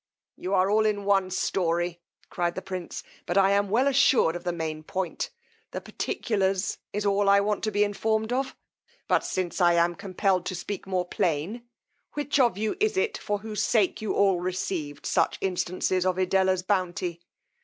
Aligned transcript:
You 0.35 0.55
all 0.55 0.67
are 0.83 0.87
in 0.87 1.05
one 1.05 1.29
story, 1.29 2.01
cried 2.31 2.55
the 2.55 2.61
prince, 2.63 3.03
but 3.27 3.37
I 3.37 3.51
am 3.51 3.69
well 3.69 3.87
assured 3.87 4.35
of 4.35 4.43
the 4.43 4.51
main 4.51 4.81
point: 4.81 5.29
the 5.69 5.79
particulars 5.79 6.79
is 6.91 7.05
all 7.05 7.29
I 7.29 7.39
want 7.39 7.63
to 7.65 7.71
be 7.71 7.83
informed 7.83 8.33
of: 8.33 8.55
but 9.07 9.23
since 9.23 9.61
I 9.61 9.73
am 9.73 9.93
compelled 9.93 10.47
to 10.47 10.55
speak 10.55 10.87
more 10.87 11.05
plain, 11.07 11.67
which 12.13 12.39
of 12.39 12.57
you 12.57 12.75
is 12.79 12.97
it 12.97 13.15
for 13.19 13.37
whose 13.45 13.61
sake 13.61 14.01
you 14.01 14.15
all 14.15 14.39
received 14.39 15.05
such 15.05 15.37
instances 15.39 16.03
of 16.03 16.17
Edella's 16.17 16.63
bounty? 16.63 17.21